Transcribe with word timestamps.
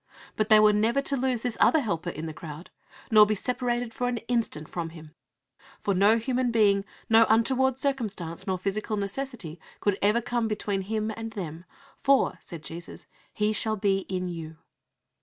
But 0.35 0.49
they 0.49 0.59
were 0.59 0.73
never 0.73 0.99
to 0.99 1.15
lose 1.15 1.43
this 1.43 1.57
other 1.59 1.79
Helper 1.79 2.09
in 2.09 2.25
the 2.25 2.33
crowd, 2.33 2.71
nor 3.11 3.23
be 3.27 3.35
separated 3.35 3.93
for 3.93 4.07
an 4.07 4.17
instant 4.27 4.67
from 4.67 4.89
Him, 4.89 5.13
for 5.83 5.93
no 5.93 6.17
human 6.17 6.49
being, 6.49 6.85
nor 7.07 7.27
untoward 7.29 7.77
circumstance, 7.77 8.47
nor 8.47 8.57
physical 8.57 8.97
necessity, 8.97 9.59
could 9.79 9.99
ever 10.01 10.19
come 10.19 10.47
between 10.47 10.81
Him 10.81 11.11
and 11.15 11.33
them, 11.33 11.65
for, 11.99 12.39
said 12.39 12.63
Jesus, 12.63 13.05
"He 13.31 13.53
shall 13.53 13.75
be 13.75 14.07
in 14.09 14.27
you." 14.27 14.57